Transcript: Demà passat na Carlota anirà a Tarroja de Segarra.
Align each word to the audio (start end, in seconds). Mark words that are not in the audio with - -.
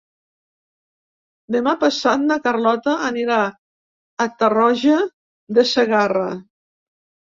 Demà 1.57 1.75
passat 1.83 2.25
na 2.33 2.39
Carlota 2.49 2.97
anirà 3.11 3.39
a 3.49 4.31
Tarroja 4.43 5.01
de 5.57 5.71
Segarra. 5.77 6.31